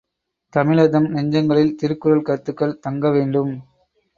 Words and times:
தமிழர்தம் 0.53 1.07
நெஞ்சங்களில் 1.09 1.75
திருக்குறள் 1.75 2.21
கருத்துக்கள் 2.21 2.79
தங்கவேண்டும். 2.87 3.53